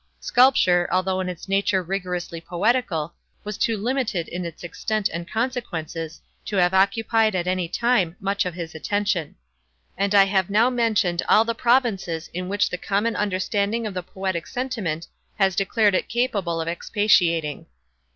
Sculpture, 0.19 0.87
although 0.91 1.19
in 1.19 1.29
its 1.29 1.47
nature 1.47 1.83
rigorously 1.83 2.41
poetical 2.41 3.13
was 3.43 3.55
too 3.55 3.77
limited 3.77 4.27
in 4.27 4.45
its 4.45 4.63
extent 4.63 5.07
and 5.13 5.29
consequences, 5.31 6.19
to 6.45 6.55
have 6.55 6.73
occupied, 6.73 7.35
at 7.35 7.45
any 7.45 7.67
time, 7.67 8.15
much 8.19 8.43
of 8.43 8.55
his 8.55 8.73
attention. 8.73 9.35
And 9.95 10.15
I 10.15 10.23
have 10.25 10.49
now 10.49 10.71
mentioned 10.71 11.21
all 11.29 11.45
the 11.45 11.53
provinces 11.53 12.31
in 12.33 12.49
which 12.49 12.71
the 12.71 12.79
common 12.79 13.15
understanding 13.15 13.85
of 13.85 13.93
the 13.93 14.01
poetic 14.01 14.47
sentiment 14.47 15.05
has 15.37 15.55
declared 15.55 15.93
it 15.93 16.09
capable 16.09 16.59
of 16.59 16.67
expatiating. 16.67 17.67